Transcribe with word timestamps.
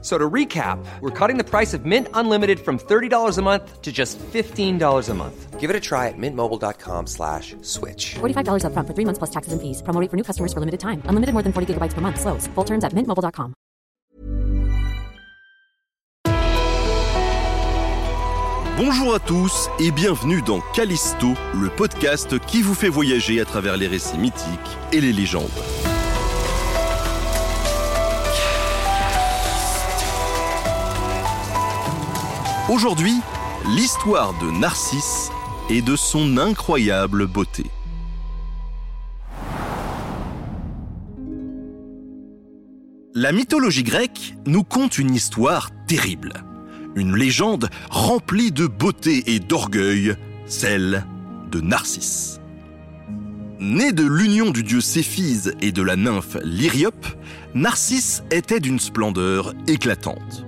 So 0.00 0.16
to 0.16 0.30
recap, 0.30 0.78
we're 1.00 1.10
cutting 1.10 1.38
the 1.38 1.44
price 1.44 1.74
of 1.74 1.84
Mint 1.84 2.06
Unlimited 2.14 2.60
from 2.60 2.78
$30 2.78 3.36
a 3.36 3.42
month 3.42 3.82
to 3.82 3.90
just 3.90 4.16
$15 4.32 5.08
a 5.08 5.14
month. 5.14 5.58
Give 5.58 5.70
it 5.70 5.74
a 5.74 5.80
try 5.80 6.06
at 6.06 6.14
mintmobile.com 6.16 7.08
slash 7.08 7.56
switch. 7.62 8.14
$45 8.20 8.62
upfront 8.62 8.86
for 8.86 8.94
three 8.94 9.04
months 9.04 9.18
plus 9.18 9.30
taxes 9.30 9.52
and 9.52 9.60
fees. 9.60 9.82
Promo 9.82 10.00
rate 10.00 10.08
for 10.08 10.16
new 10.16 10.22
customers 10.22 10.52
for 10.52 10.60
limited 10.60 10.78
time. 10.78 11.02
Unlimited 11.06 11.32
more 11.34 11.42
than 11.42 11.52
40 11.52 11.74
gigabytes 11.74 11.94
per 11.94 12.00
month. 12.00 12.20
Slows. 12.20 12.46
Full 12.54 12.64
terms 12.64 12.84
at 12.84 12.92
mintmobile.com. 12.92 13.54
Bonjour 18.78 19.12
à 19.12 19.18
tous 19.18 19.68
et 19.80 19.90
bienvenue 19.90 20.40
dans 20.40 20.60
Callisto, 20.72 21.26
le 21.60 21.68
podcast 21.68 22.38
qui 22.46 22.62
vous 22.62 22.74
fait 22.74 22.88
voyager 22.88 23.40
à 23.40 23.44
travers 23.44 23.76
les 23.76 23.88
récits 23.88 24.18
mythiques 24.18 24.78
et 24.92 25.00
les 25.00 25.12
légendes. 25.12 25.50
Aujourd'hui, 32.68 33.14
l'histoire 33.66 34.38
de 34.40 34.50
Narcisse 34.50 35.30
et 35.70 35.80
de 35.80 35.96
son 35.96 36.36
incroyable 36.36 37.26
beauté. 37.26 37.64
La 43.14 43.32
mythologie 43.32 43.84
grecque 43.84 44.34
nous 44.44 44.64
conte 44.64 44.98
une 44.98 45.14
histoire 45.14 45.70
terrible, 45.86 46.44
une 46.94 47.16
légende 47.16 47.70
remplie 47.88 48.52
de 48.52 48.66
beauté 48.66 49.34
et 49.34 49.40
d'orgueil, 49.40 50.14
celle 50.44 51.06
de 51.50 51.62
Narcisse. 51.62 52.38
Né 53.60 53.92
de 53.92 54.04
l'union 54.04 54.50
du 54.50 54.62
dieu 54.62 54.82
Céphise 54.82 55.54
et 55.62 55.72
de 55.72 55.80
la 55.80 55.96
nymphe 55.96 56.36
Lyriope, 56.44 57.06
Narcisse 57.54 58.24
était 58.30 58.60
d'une 58.60 58.78
splendeur 58.78 59.54
éclatante. 59.66 60.47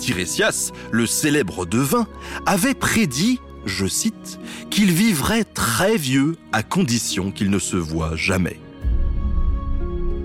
Tirésias, 0.00 0.72
le 0.90 1.06
célèbre 1.06 1.66
devin, 1.66 2.08
avait 2.46 2.74
prédit, 2.74 3.38
je 3.66 3.86
cite, 3.86 4.40
qu'il 4.70 4.90
vivrait 4.90 5.44
très 5.44 5.96
vieux 5.96 6.36
à 6.52 6.62
condition 6.62 7.30
qu'il 7.30 7.50
ne 7.50 7.58
se 7.58 7.76
voie 7.76 8.16
jamais. 8.16 8.58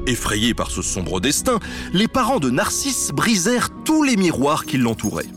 Effrayés 0.08 0.54
par 0.54 0.72
ce 0.72 0.82
sombre 0.82 1.20
destin, 1.20 1.60
les 1.94 2.08
parents 2.08 2.40
de 2.40 2.50
Narcisse 2.50 3.12
brisèrent 3.14 3.70
tous 3.84 4.04
les 4.04 4.16
miroirs 4.16 4.66
qui 4.66 4.78
l'entouraient. 4.78 5.30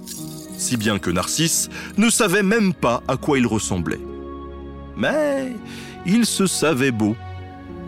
Si 0.56 0.76
bien 0.76 0.98
que 0.98 1.10
Narcisse 1.10 1.68
ne 1.96 2.08
savait 2.08 2.42
même 2.42 2.74
pas 2.74 3.02
à 3.08 3.16
quoi 3.16 3.38
il 3.38 3.46
ressemblait. 3.46 4.00
Mais 4.96 5.52
il 6.06 6.26
se 6.26 6.46
savait 6.46 6.92
beau, 6.92 7.16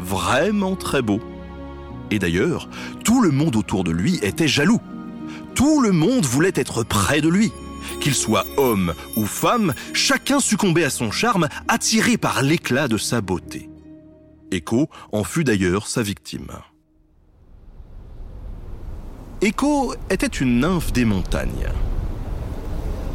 vraiment 0.00 0.74
très 0.74 1.02
beau. 1.02 1.20
Et 2.10 2.18
d'ailleurs, 2.18 2.68
tout 3.04 3.20
le 3.20 3.30
monde 3.30 3.56
autour 3.56 3.84
de 3.84 3.92
lui 3.92 4.18
était 4.22 4.48
jaloux. 4.48 4.80
Tout 5.54 5.80
le 5.80 5.92
monde 5.92 6.24
voulait 6.24 6.52
être 6.54 6.82
près 6.82 7.20
de 7.20 7.28
lui. 7.28 7.52
Qu'il 8.00 8.14
soit 8.14 8.44
homme 8.56 8.94
ou 9.16 9.26
femme, 9.26 9.74
chacun 9.92 10.40
succombait 10.40 10.84
à 10.84 10.90
son 10.90 11.10
charme, 11.10 11.48
attiré 11.68 12.16
par 12.16 12.42
l'éclat 12.42 12.88
de 12.88 12.98
sa 12.98 13.20
beauté. 13.20 13.68
Echo 14.50 14.88
en 15.12 15.24
fut 15.24 15.44
d'ailleurs 15.44 15.86
sa 15.86 16.02
victime. 16.02 16.50
Echo 19.42 19.94
était 20.10 20.26
une 20.26 20.60
nymphe 20.60 20.92
des 20.92 21.04
montagnes. 21.04 21.68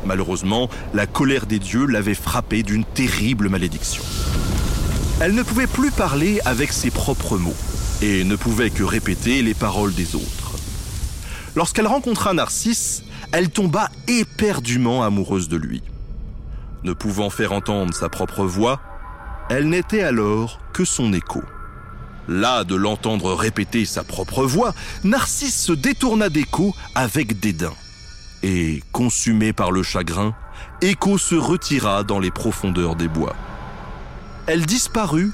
Malheureusement, 0.05 0.69
la 0.93 1.07
colère 1.07 1.45
des 1.45 1.59
dieux 1.59 1.85
l'avait 1.85 2.13
frappée 2.13 2.63
d'une 2.63 2.85
terrible 2.85 3.49
malédiction. 3.49 4.03
Elle 5.19 5.33
ne 5.33 5.43
pouvait 5.43 5.67
plus 5.67 5.91
parler 5.91 6.39
avec 6.45 6.71
ses 6.71 6.91
propres 6.91 7.37
mots 7.37 7.55
et 8.01 8.23
ne 8.23 8.35
pouvait 8.35 8.69
que 8.69 8.83
répéter 8.83 9.41
les 9.41 9.53
paroles 9.53 9.93
des 9.93 10.15
autres. 10.15 10.44
Lorsqu'elle 11.55 11.87
rencontra 11.87 12.33
Narcisse, 12.33 13.03
elle 13.31 13.49
tomba 13.49 13.89
éperdument 14.07 15.03
amoureuse 15.03 15.47
de 15.47 15.57
lui. 15.57 15.81
Ne 16.83 16.93
pouvant 16.93 17.29
faire 17.29 17.53
entendre 17.53 17.93
sa 17.93 18.09
propre 18.09 18.43
voix, 18.43 18.81
elle 19.49 19.69
n'était 19.69 20.03
alors 20.03 20.59
que 20.73 20.83
son 20.85 21.13
écho. 21.13 21.43
Là 22.27 22.63
de 22.63 22.75
l'entendre 22.75 23.33
répéter 23.33 23.85
sa 23.85 24.03
propre 24.03 24.43
voix, 24.43 24.73
Narcisse 25.03 25.63
se 25.63 25.71
détourna 25.71 26.29
d'Écho 26.29 26.75
avec 26.93 27.39
dédain. 27.39 27.73
Et, 28.43 28.83
consumé 28.91 29.53
par 29.53 29.71
le 29.71 29.83
chagrin, 29.83 30.35
Écho 30.81 31.17
se 31.17 31.35
retira 31.35 32.03
dans 32.03 32.19
les 32.19 32.31
profondeurs 32.31 32.95
des 32.95 33.07
bois. 33.07 33.35
Elle 34.47 34.65
disparut, 34.65 35.31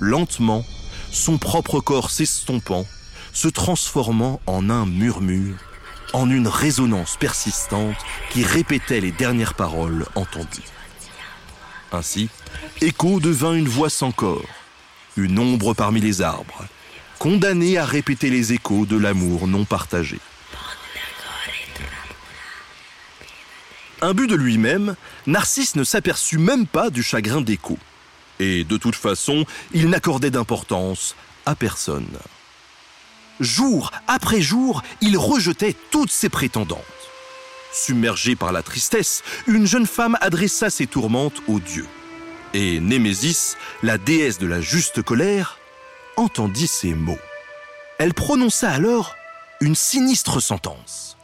lentement, 0.00 0.64
son 1.12 1.38
propre 1.38 1.80
corps 1.80 2.10
s'estompant, 2.10 2.86
se 3.32 3.48
transformant 3.48 4.40
en 4.46 4.70
un 4.70 4.86
murmure, 4.86 5.56
en 6.12 6.28
une 6.28 6.48
résonance 6.48 7.16
persistante 7.16 7.96
qui 8.30 8.44
répétait 8.44 9.00
les 9.00 9.12
dernières 9.12 9.54
paroles 9.54 10.06
entendues. 10.14 10.62
Ainsi, 11.92 12.28
Écho 12.80 13.20
devint 13.20 13.54
une 13.54 13.68
voix 13.68 13.90
sans 13.90 14.12
corps, 14.12 14.44
une 15.16 15.38
ombre 15.38 15.74
parmi 15.74 16.00
les 16.00 16.22
arbres, 16.22 16.64
condamnée 17.18 17.78
à 17.78 17.84
répéter 17.84 18.30
les 18.30 18.52
échos 18.52 18.86
de 18.86 18.96
l'amour 18.96 19.46
non 19.46 19.64
partagé. 19.64 20.18
Imbu 24.02 24.26
de 24.26 24.34
lui-même, 24.34 24.96
Narcisse 25.26 25.76
ne 25.76 25.84
s'aperçut 25.84 26.38
même 26.38 26.66
pas 26.66 26.88
du 26.88 27.02
chagrin 27.02 27.42
d'Écho. 27.42 27.78
Et 28.38 28.64
de 28.64 28.78
toute 28.78 28.96
façon, 28.96 29.44
il 29.74 29.90
n'accordait 29.90 30.30
d'importance 30.30 31.14
à 31.44 31.54
personne. 31.54 32.08
Jour 33.40 33.90
après 34.06 34.42
jour, 34.42 34.82
il 35.00 35.16
rejetait 35.16 35.74
toutes 35.90 36.10
ses 36.10 36.28
prétendantes. 36.28 36.84
Submergée 37.72 38.36
par 38.36 38.52
la 38.52 38.62
tristesse, 38.62 39.22
une 39.46 39.66
jeune 39.66 39.86
femme 39.86 40.18
adressa 40.20 40.68
ses 40.68 40.86
tourmentes 40.86 41.40
aux 41.48 41.58
dieux. 41.58 41.86
Et 42.52 42.80
Némésis, 42.80 43.56
la 43.82 43.96
déesse 43.96 44.38
de 44.38 44.46
la 44.46 44.60
juste 44.60 45.02
colère, 45.02 45.58
entendit 46.16 46.66
ces 46.66 46.92
mots. 46.92 47.18
Elle 47.98 48.12
prononça 48.12 48.70
alors 48.70 49.16
une 49.60 49.74
sinistre 49.74 50.40
sentence. 50.40 51.16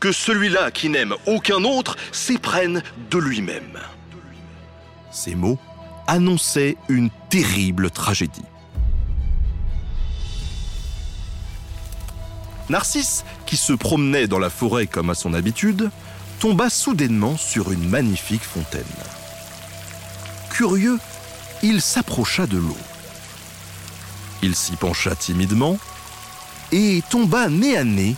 Que 0.00 0.12
celui-là 0.12 0.70
qui 0.70 0.88
n'aime 0.88 1.14
aucun 1.26 1.64
autre 1.64 1.96
s'éprenne 2.12 2.82
de 3.10 3.18
lui-même. 3.18 3.78
Ces 5.10 5.34
mots 5.34 5.58
annonçaient 6.06 6.76
une 6.88 7.10
terrible 7.28 7.90
tragédie. 7.90 8.44
Narcisse, 12.68 13.24
qui 13.46 13.56
se 13.56 13.72
promenait 13.72 14.26
dans 14.26 14.38
la 14.38 14.50
forêt 14.50 14.86
comme 14.86 15.10
à 15.10 15.14
son 15.14 15.34
habitude, 15.34 15.90
tomba 16.38 16.70
soudainement 16.70 17.36
sur 17.36 17.72
une 17.72 17.88
magnifique 17.88 18.44
fontaine. 18.44 18.82
Curieux, 20.50 20.98
il 21.62 21.80
s'approcha 21.80 22.46
de 22.46 22.58
l'eau. 22.58 22.76
Il 24.42 24.54
s'y 24.54 24.76
pencha 24.76 25.14
timidement 25.16 25.78
et 26.70 27.02
tomba 27.10 27.48
nez 27.48 27.76
à 27.76 27.84
nez 27.84 28.14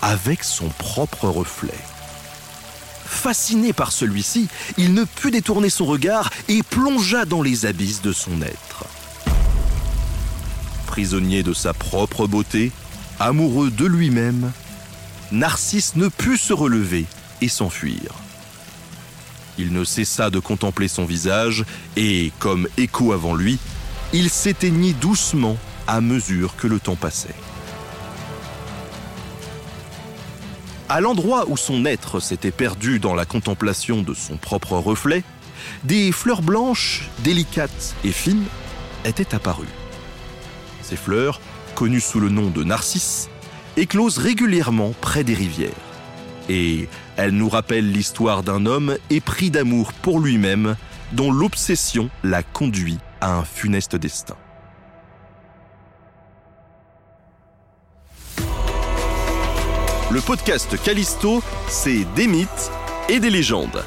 avec 0.00 0.42
son 0.42 0.68
propre 0.70 1.28
reflet. 1.28 1.78
Fasciné 3.04 3.72
par 3.72 3.92
celui-ci, 3.92 4.48
il 4.78 4.94
ne 4.94 5.04
put 5.04 5.30
détourner 5.30 5.70
son 5.70 5.84
regard 5.84 6.30
et 6.48 6.62
plongea 6.62 7.24
dans 7.24 7.42
les 7.42 7.66
abysses 7.66 8.02
de 8.02 8.12
son 8.12 8.42
être. 8.42 8.84
Prisonnier 10.86 11.42
de 11.42 11.52
sa 11.52 11.72
propre 11.72 12.26
beauté, 12.26 12.72
amoureux 13.22 13.70
de 13.70 13.86
lui-même, 13.86 14.52
Narcisse 15.30 15.96
ne 15.96 16.08
put 16.08 16.36
se 16.36 16.52
relever 16.52 17.06
et 17.40 17.48
s'enfuir. 17.48 18.12
Il 19.58 19.72
ne 19.72 19.84
cessa 19.84 20.28
de 20.28 20.40
contempler 20.40 20.88
son 20.88 21.04
visage 21.04 21.64
et, 21.96 22.32
comme 22.38 22.68
écho 22.76 23.12
avant 23.12 23.34
lui, 23.34 23.58
il 24.12 24.28
s'éteignit 24.28 24.98
doucement 24.98 25.56
à 25.86 26.00
mesure 26.00 26.56
que 26.56 26.66
le 26.66 26.80
temps 26.80 26.96
passait. 26.96 27.34
À 30.88 31.00
l'endroit 31.00 31.44
où 31.48 31.56
son 31.56 31.84
être 31.84 32.20
s'était 32.20 32.50
perdu 32.50 32.98
dans 32.98 33.14
la 33.14 33.24
contemplation 33.24 34.02
de 34.02 34.14
son 34.14 34.36
propre 34.36 34.76
reflet, 34.76 35.22
des 35.84 36.12
fleurs 36.12 36.42
blanches, 36.42 37.08
délicates 37.20 37.94
et 38.04 38.12
fines, 38.12 38.44
étaient 39.04 39.34
apparues. 39.34 39.66
Ces 40.82 40.96
fleurs, 40.96 41.40
connues 41.82 42.00
sous 42.00 42.20
le 42.20 42.28
nom 42.28 42.48
de 42.48 42.62
narcisses, 42.62 43.28
éclosent 43.76 44.18
régulièrement 44.18 44.92
près 45.00 45.24
des 45.24 45.34
rivières. 45.34 45.72
Et 46.48 46.88
elles 47.16 47.32
nous 47.32 47.48
rappellent 47.48 47.90
l'histoire 47.90 48.44
d'un 48.44 48.66
homme 48.66 48.96
épris 49.10 49.50
d'amour 49.50 49.92
pour 49.92 50.20
lui-même, 50.20 50.76
dont 51.10 51.32
l'obsession 51.32 52.08
l'a 52.22 52.44
conduit 52.44 52.98
à 53.20 53.34
un 53.36 53.42
funeste 53.42 53.96
destin. 53.96 54.36
Le 60.12 60.20
podcast 60.20 60.80
Callisto, 60.84 61.42
c'est 61.66 62.04
des 62.14 62.28
mythes 62.28 62.70
et 63.08 63.18
des 63.18 63.30
légendes. 63.30 63.82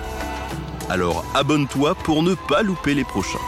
Alors 0.90 1.24
abonne-toi 1.34 1.96
pour 1.96 2.24
ne 2.24 2.36
pas 2.50 2.62
louper 2.62 2.94
les 2.94 3.06
prochains. 3.06 3.40